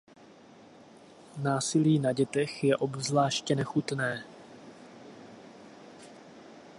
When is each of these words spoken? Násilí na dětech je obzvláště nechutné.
Násilí 1.37 1.99
na 1.99 2.13
dětech 2.13 2.63
je 2.63 2.77
obzvláště 2.77 3.55
nechutné. 3.55 4.23